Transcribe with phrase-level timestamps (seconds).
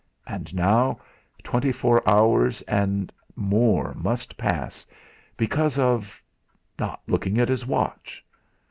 [0.25, 0.97] And now,
[1.43, 4.83] twenty four hours and more must pass,
[5.37, 6.23] because of
[6.79, 8.25] not looking at his watch!